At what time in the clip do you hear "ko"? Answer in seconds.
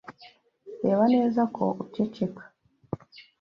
1.55-1.65